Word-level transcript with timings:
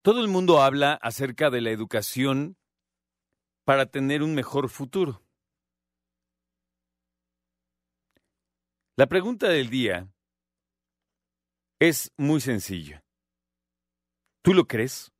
Todo 0.00 0.22
el 0.22 0.28
mundo 0.28 0.62
habla 0.62 0.94
acerca 0.94 1.50
de 1.50 1.60
la 1.60 1.68
educación 1.68 2.56
para 3.64 3.84
tener 3.84 4.22
un 4.22 4.34
mejor 4.34 4.70
futuro. 4.70 5.22
La 8.96 9.06
pregunta 9.06 9.50
del 9.50 9.68
día 9.68 10.10
es 11.78 12.10
muy 12.16 12.40
sencilla. 12.40 13.04
¿Tú 14.40 14.54
lo 14.54 14.66
crees? 14.66 15.12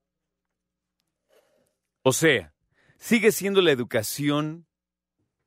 O 2.02 2.14
sea, 2.14 2.54
¿sigue 2.96 3.30
siendo 3.30 3.60
la 3.60 3.72
educación 3.72 4.66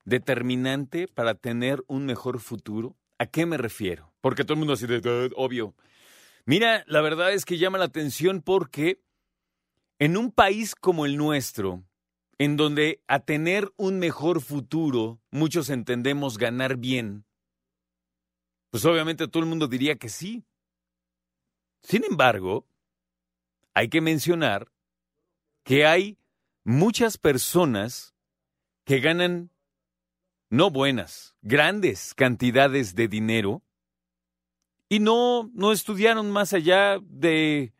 determinante 0.05 1.07
para 1.07 1.35
tener 1.35 1.83
un 1.87 2.05
mejor 2.05 2.39
futuro? 2.39 2.95
¿A 3.19 3.25
qué 3.25 3.45
me 3.45 3.57
refiero? 3.57 4.13
Porque 4.21 4.43
todo 4.43 4.53
el 4.53 4.59
mundo 4.59 4.73
así 4.73 4.87
de 4.87 5.01
"Ah, 5.03 5.33
obvio. 5.35 5.75
Mira, 6.45 6.83
la 6.87 7.01
verdad 7.01 7.33
es 7.33 7.45
que 7.45 7.57
llama 7.57 7.77
la 7.77 7.85
atención 7.85 8.41
porque 8.41 9.01
en 9.99 10.17
un 10.17 10.31
país 10.31 10.75
como 10.75 11.05
el 11.05 11.17
nuestro, 11.17 11.83
en 12.37 12.57
donde 12.57 13.01
a 13.07 13.19
tener 13.19 13.71
un 13.77 13.99
mejor 13.99 14.41
futuro 14.41 15.21
muchos 15.31 15.69
entendemos 15.69 16.37
ganar 16.37 16.77
bien, 16.77 17.25
pues 18.69 18.83
obviamente 18.85 19.27
todo 19.27 19.41
el 19.41 19.49
mundo 19.49 19.67
diría 19.67 19.95
que 19.95 20.09
sí. 20.09 20.43
Sin 21.81 22.03
embargo, 22.03 22.67
hay 23.73 23.89
que 23.89 24.01
mencionar 24.01 24.71
que 25.63 25.85
hay 25.85 26.17
muchas 26.63 27.17
personas 27.17 28.15
que 28.85 28.99
ganan 28.99 29.51
no 30.49 30.69
buenas, 30.69 31.35
grandes 31.41 32.13
cantidades 32.13 32.95
de 32.95 33.07
dinero 33.07 33.61
y 34.89 34.99
no, 34.99 35.49
no 35.53 35.71
estudiaron 35.71 36.31
más 36.31 36.53
allá 36.53 36.99
de, 37.01 37.73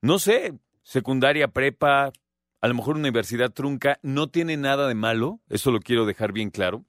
no 0.00 0.18
sé, 0.18 0.54
secundaria, 0.82 1.48
prepa, 1.48 2.12
a 2.60 2.68
lo 2.68 2.74
mejor 2.74 2.96
universidad 2.96 3.52
trunca, 3.52 3.98
no 4.02 4.28
tiene 4.28 4.56
nada 4.56 4.88
de 4.88 4.94
malo, 4.94 5.40
eso 5.48 5.70
lo 5.70 5.80
quiero 5.80 6.06
dejar 6.06 6.32
bien 6.32 6.50
claro. 6.50 6.84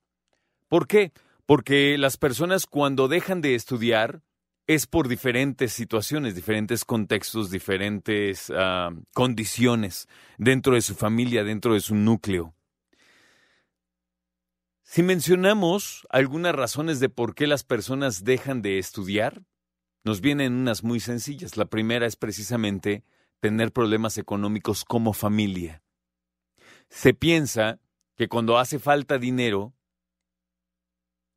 ¿Por 0.67 0.87
qué? 0.87 1.11
Porque 1.45 1.97
las 1.97 2.17
personas 2.17 2.65
cuando 2.67 3.07
dejan 3.07 3.41
de 3.41 3.55
estudiar 3.55 4.21
es 4.67 4.85
por 4.85 5.07
diferentes 5.07 5.73
situaciones, 5.73 6.35
diferentes 6.35 6.85
contextos, 6.85 7.49
diferentes 7.49 8.53
ah, 8.55 8.91
condiciones 9.15 10.07
dentro 10.37 10.75
de 10.75 10.81
su 10.81 10.93
familia, 10.93 11.43
dentro 11.43 11.73
de 11.73 11.79
su 11.79 11.95
núcleo. 11.95 12.53
Si 14.91 15.03
mencionamos 15.03 16.07
algunas 16.09 16.55
razones 16.55 16.99
de 16.99 17.09
por 17.09 17.35
qué 17.35 17.45
las 17.45 17.63
personas 17.63 18.23
dejan 18.23 18.63
de 18.63 18.79
estudiar, 18.79 19.43
nos 20.03 20.19
vienen 20.19 20.53
unas 20.53 20.83
muy 20.83 20.99
sencillas. 20.99 21.57
La 21.57 21.65
primera 21.65 22.07
es 22.07 22.15
precisamente 22.15 23.03
tener 23.39 23.71
problemas 23.71 24.17
económicos 24.17 24.83
como 24.85 25.13
familia. 25.13 25.83
Se 26.89 27.13
piensa 27.13 27.79
que 28.15 28.29
cuando 28.29 28.57
hace 28.57 28.79
falta 28.79 29.19
dinero, 29.19 29.75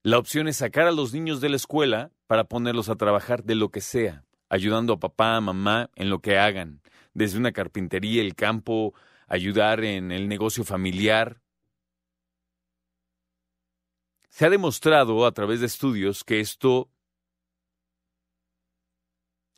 la 0.03 0.17
opción 0.17 0.49
es 0.49 0.57
sacar 0.57 0.87
a 0.87 0.91
los 0.91 1.13
niños 1.13 1.43
de 1.43 1.51
la 1.51 1.57
escuela 1.57 2.11
para 2.27 2.45
ponerlos 2.45 2.89
a 2.89 2.97
trabajar 2.97 3.45
de 3.45 3.55
lo 3.55 3.69
que 3.69 3.83
sea, 3.83 4.25
ayudando 4.49 4.95
a 4.95 4.99
papá, 4.99 5.37
a 5.37 5.43
mamá 5.43 5.91
en 5.95 6.09
lo 6.09 6.21
que 6.21 6.39
hagan, 6.39 6.81
desde 7.13 7.37
una 7.37 7.53
carpintería, 7.53 8.23
el 8.23 8.35
campo, 8.35 8.95
ayudar 9.27 9.85
en 9.85 10.11
el 10.11 10.27
negocio 10.27 10.65
familiar. 10.65 11.43
Se 14.33 14.47
ha 14.47 14.51
demostrado 14.51 15.27
a 15.27 15.33
través 15.33 15.61
de 15.61 15.67
estudios 15.67 16.25
que 16.25 16.41
esto, 16.41 16.89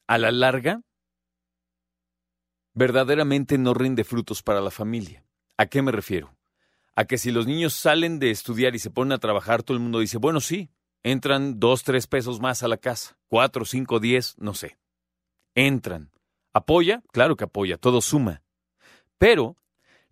a 0.08 0.18
la 0.18 0.32
larga, 0.32 0.82
verdaderamente 2.72 3.56
no 3.56 3.72
rinde 3.72 4.02
frutos 4.02 4.42
para 4.42 4.60
la 4.60 4.72
familia. 4.72 5.24
¿A 5.56 5.66
qué 5.66 5.80
me 5.80 5.92
refiero? 5.92 6.36
A 6.96 7.04
que 7.04 7.18
si 7.18 7.30
los 7.30 7.46
niños 7.46 7.72
salen 7.74 8.18
de 8.18 8.32
estudiar 8.32 8.74
y 8.74 8.80
se 8.80 8.90
ponen 8.90 9.12
a 9.12 9.18
trabajar, 9.18 9.62
todo 9.62 9.76
el 9.76 9.82
mundo 9.82 10.00
dice, 10.00 10.18
bueno, 10.18 10.40
sí, 10.40 10.72
entran 11.04 11.60
dos, 11.60 11.84
tres 11.84 12.08
pesos 12.08 12.40
más 12.40 12.64
a 12.64 12.68
la 12.68 12.76
casa, 12.76 13.16
cuatro, 13.28 13.64
cinco, 13.64 14.00
diez, 14.00 14.34
no 14.38 14.54
sé. 14.54 14.76
Entran. 15.54 16.10
¿Apoya? 16.52 17.04
Claro 17.12 17.36
que 17.36 17.44
apoya, 17.44 17.78
todo 17.78 18.00
suma. 18.00 18.42
Pero 19.18 19.56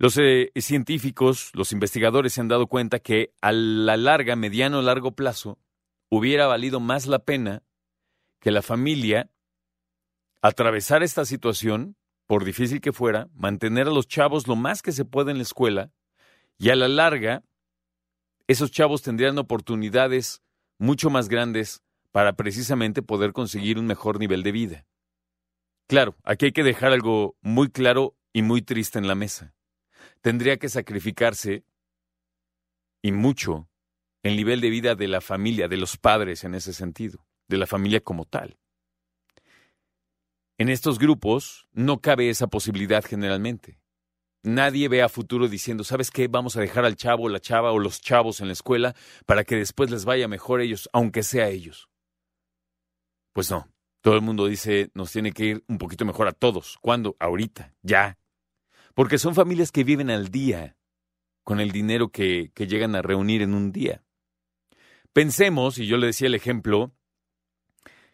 los 0.02 0.18
eh, 0.18 0.50
científicos, 0.56 1.52
los 1.54 1.70
investigadores 1.70 2.32
se 2.32 2.40
han 2.40 2.48
dado 2.48 2.66
cuenta 2.66 2.98
que 2.98 3.32
a 3.40 3.52
la 3.52 3.96
larga, 3.96 4.34
mediano 4.34 4.80
o 4.80 4.82
largo 4.82 5.12
plazo, 5.12 5.60
hubiera 6.08 6.48
valido 6.48 6.80
más 6.80 7.06
la 7.06 7.20
pena 7.20 7.62
que 8.40 8.50
la 8.50 8.62
familia 8.62 9.30
atravesar 10.40 11.04
esta 11.04 11.24
situación, 11.24 11.94
por 12.26 12.44
difícil 12.44 12.80
que 12.80 12.92
fuera, 12.92 13.28
mantener 13.32 13.86
a 13.86 13.92
los 13.92 14.08
chavos 14.08 14.48
lo 14.48 14.56
más 14.56 14.82
que 14.82 14.90
se 14.90 15.04
pueda 15.04 15.30
en 15.30 15.36
la 15.36 15.44
escuela, 15.44 15.92
y 16.58 16.70
a 16.70 16.74
la 16.74 16.88
larga, 16.88 17.44
esos 18.48 18.72
chavos 18.72 19.02
tendrían 19.02 19.38
oportunidades 19.38 20.42
mucho 20.78 21.10
más 21.10 21.28
grandes 21.28 21.80
para 22.10 22.32
precisamente 22.32 23.02
poder 23.02 23.32
conseguir 23.32 23.78
un 23.78 23.86
mejor 23.86 24.18
nivel 24.18 24.42
de 24.42 24.50
vida. 24.50 24.86
Claro, 25.86 26.16
aquí 26.24 26.46
hay 26.46 26.52
que 26.52 26.64
dejar 26.64 26.90
algo 26.90 27.36
muy 27.40 27.70
claro 27.70 28.16
y 28.32 28.42
muy 28.42 28.62
triste 28.62 28.98
en 28.98 29.06
la 29.06 29.14
mesa. 29.14 29.54
Tendría 30.22 30.56
que 30.56 30.68
sacrificarse, 30.68 31.64
y 33.02 33.12
mucho, 33.12 33.68
el 34.22 34.36
nivel 34.36 34.60
de 34.60 34.70
vida 34.70 34.94
de 34.94 35.08
la 35.08 35.20
familia, 35.20 35.68
de 35.68 35.76
los 35.76 35.96
padres 35.96 36.44
en 36.44 36.54
ese 36.54 36.72
sentido, 36.72 37.26
de 37.48 37.58
la 37.58 37.66
familia 37.66 38.00
como 38.00 38.24
tal. 38.24 38.58
En 40.58 40.68
estos 40.68 41.00
grupos 41.00 41.66
no 41.72 42.00
cabe 42.00 42.30
esa 42.30 42.46
posibilidad 42.46 43.04
generalmente. 43.04 43.80
Nadie 44.44 44.88
ve 44.88 45.02
a 45.02 45.08
futuro 45.08 45.48
diciendo, 45.48 45.82
¿sabes 45.82 46.10
qué? 46.10 46.28
Vamos 46.28 46.56
a 46.56 46.60
dejar 46.60 46.84
al 46.84 46.96
chavo, 46.96 47.28
la 47.28 47.40
chava 47.40 47.72
o 47.72 47.78
los 47.80 48.00
chavos 48.00 48.40
en 48.40 48.46
la 48.46 48.52
escuela 48.52 48.94
para 49.26 49.44
que 49.44 49.56
después 49.56 49.90
les 49.90 50.04
vaya 50.04 50.28
mejor 50.28 50.60
ellos, 50.60 50.88
aunque 50.92 51.22
sea 51.22 51.48
ellos. 51.48 51.88
Pues 53.32 53.50
no. 53.50 53.68
Todo 54.02 54.14
el 54.16 54.20
mundo 54.20 54.46
dice, 54.46 54.90
nos 54.94 55.12
tiene 55.12 55.32
que 55.32 55.44
ir 55.44 55.64
un 55.68 55.78
poquito 55.78 56.04
mejor 56.04 56.26
a 56.26 56.32
todos. 56.32 56.76
¿Cuándo? 56.80 57.16
Ahorita, 57.20 57.72
ya. 57.82 58.18
Porque 58.94 59.18
son 59.18 59.34
familias 59.34 59.72
que 59.72 59.84
viven 59.84 60.10
al 60.10 60.28
día, 60.28 60.76
con 61.44 61.60
el 61.60 61.70
dinero 61.70 62.10
que, 62.10 62.50
que 62.54 62.66
llegan 62.66 62.94
a 62.94 63.02
reunir 63.02 63.42
en 63.42 63.54
un 63.54 63.72
día. 63.72 64.02
Pensemos, 65.12 65.78
y 65.78 65.86
yo 65.86 65.96
le 65.96 66.06
decía 66.06 66.28
el 66.28 66.34
ejemplo, 66.34 66.92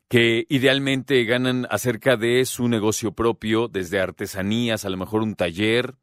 que 0.09 0.47
idealmente 0.49 1.23
ganan 1.25 1.67
acerca 1.71 2.17
de 2.17 2.45
su 2.47 2.69
negocio 2.69 3.13
propio, 3.13 3.69
desde 3.69 4.01
artesanías, 4.01 4.85
a 4.85 4.91
lo 4.91 4.97
mejor 4.97 5.23
un 5.23 5.35
taller, 5.35 5.97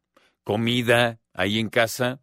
comida 0.44 1.18
ahí 1.34 1.58
en 1.58 1.68
casa, 1.68 2.20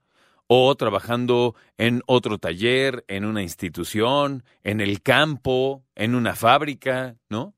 o 0.48 0.74
trabajando 0.76 1.56
en 1.78 2.02
otro 2.06 2.38
taller, 2.38 3.04
en 3.08 3.26
una 3.26 3.42
institución, 3.42 4.44
en 4.64 4.80
el 4.80 5.02
campo, 5.02 5.84
en 5.96 6.16
una 6.16 6.36
fábrica, 6.36 7.18
¿no? 7.30 7.56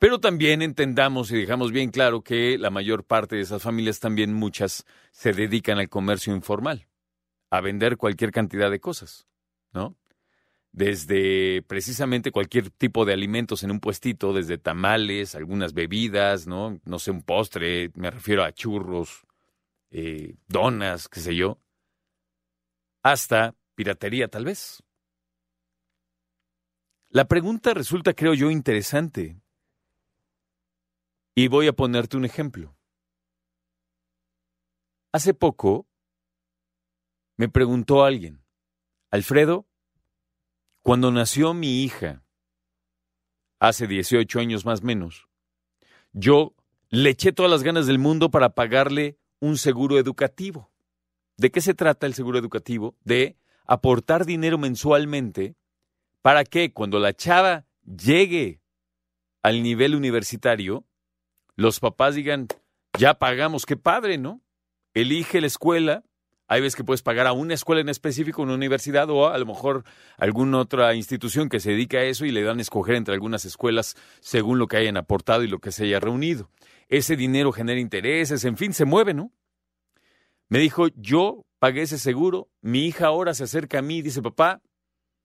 Pero 0.00 0.18
también 0.18 0.62
entendamos 0.62 1.30
y 1.30 1.36
dejamos 1.36 1.72
bien 1.72 1.90
claro 1.90 2.22
que 2.22 2.56
la 2.56 2.70
mayor 2.70 3.04
parte 3.04 3.36
de 3.36 3.42
esas 3.42 3.62
familias, 3.62 4.00
también 4.00 4.32
muchas, 4.32 4.86
se 5.12 5.34
dedican 5.34 5.78
al 5.78 5.90
comercio 5.90 6.34
informal, 6.34 6.88
a 7.50 7.60
vender 7.60 7.98
cualquier 7.98 8.32
cantidad 8.32 8.70
de 8.70 8.80
cosas, 8.80 9.28
¿no? 9.74 9.98
Desde 10.72 11.60
precisamente 11.66 12.32
cualquier 12.32 12.70
tipo 12.70 13.04
de 13.04 13.12
alimentos 13.12 13.62
en 13.62 13.72
un 13.72 13.78
puestito, 13.78 14.32
desde 14.32 14.56
tamales, 14.56 15.34
algunas 15.34 15.74
bebidas, 15.74 16.46
¿no? 16.46 16.80
No 16.86 16.98
sé, 16.98 17.10
un 17.10 17.22
postre, 17.22 17.90
me 17.94 18.10
refiero 18.10 18.42
a 18.42 18.52
churros, 18.52 19.26
eh, 19.90 20.34
donas, 20.48 21.10
qué 21.10 21.20
sé 21.20 21.36
yo, 21.36 21.60
hasta 23.02 23.54
piratería 23.74 24.28
tal 24.28 24.46
vez. 24.46 24.82
La 27.10 27.28
pregunta 27.28 27.74
resulta, 27.74 28.14
creo 28.14 28.32
yo, 28.32 28.50
interesante. 28.50 29.42
Y 31.40 31.48
voy 31.48 31.68
a 31.68 31.72
ponerte 31.72 32.18
un 32.18 32.26
ejemplo. 32.26 32.76
Hace 35.10 35.32
poco 35.32 35.88
me 37.38 37.48
preguntó 37.48 38.04
alguien, 38.04 38.44
Alfredo, 39.10 39.66
cuando 40.82 41.10
nació 41.10 41.54
mi 41.54 41.82
hija, 41.82 42.26
hace 43.58 43.86
18 43.86 44.38
años 44.38 44.66
más 44.66 44.82
o 44.82 44.84
menos, 44.84 45.28
yo 46.12 46.54
le 46.90 47.08
eché 47.08 47.32
todas 47.32 47.50
las 47.50 47.62
ganas 47.62 47.86
del 47.86 47.98
mundo 47.98 48.30
para 48.30 48.54
pagarle 48.54 49.18
un 49.38 49.56
seguro 49.56 49.98
educativo. 49.98 50.70
¿De 51.38 51.50
qué 51.50 51.62
se 51.62 51.72
trata 51.72 52.06
el 52.06 52.12
seguro 52.12 52.38
educativo? 52.38 52.98
De 53.02 53.38
aportar 53.64 54.26
dinero 54.26 54.58
mensualmente 54.58 55.56
para 56.20 56.44
que 56.44 56.74
cuando 56.74 56.98
la 56.98 57.14
chava 57.14 57.64
llegue 57.82 58.60
al 59.42 59.62
nivel 59.62 59.94
universitario, 59.94 60.84
los 61.60 61.78
papás 61.78 62.14
digan, 62.14 62.48
ya 62.98 63.14
pagamos, 63.14 63.66
qué 63.66 63.76
padre, 63.76 64.16
¿no? 64.16 64.40
Elige 64.94 65.40
la 65.40 65.46
escuela, 65.46 66.04
Hay 66.48 66.60
veces 66.62 66.74
que 66.74 66.82
puedes 66.82 67.02
pagar 67.02 67.28
a 67.28 67.32
una 67.32 67.54
escuela 67.54 67.80
en 67.80 67.88
específico, 67.88 68.42
una 68.42 68.54
universidad 68.54 69.08
o 69.08 69.28
a, 69.28 69.38
lo 69.38 69.46
mejor 69.46 69.84
alguna 70.16 70.58
otra 70.58 70.94
institución 70.96 71.48
que 71.48 71.60
se 71.60 71.70
dedique 71.70 71.96
a 71.96 72.02
eso 72.02 72.24
y 72.24 72.32
le 72.32 72.42
dan 72.42 72.58
a 72.58 72.62
escoger 72.62 72.96
entre 72.96 73.14
algunas 73.14 73.44
escuelas 73.44 73.94
según 74.18 74.58
lo 74.58 74.66
que 74.66 74.78
hayan 74.78 74.96
aportado 74.96 75.44
y 75.44 75.48
lo 75.48 75.60
que 75.60 75.70
se 75.70 75.84
haya 75.84 76.00
reunido. 76.00 76.50
Ese 76.88 77.14
dinero 77.14 77.52
genera 77.52 77.78
intereses, 77.78 78.44
en 78.44 78.56
fin, 78.56 78.72
se 78.72 78.84
mueve, 78.84 79.14
¿no? 79.14 79.30
Me 80.48 80.58
dijo, 80.58 80.88
yo 80.96 81.46
pagué 81.60 81.82
ese 81.82 81.98
seguro, 81.98 82.48
mi 82.62 82.86
hija 82.86 83.06
ahora 83.06 83.34
se 83.34 83.44
acerca 83.44 83.78
a 83.78 83.82
mí 83.82 83.98
y 83.98 84.02
dice, 84.02 84.22
papá, 84.22 84.60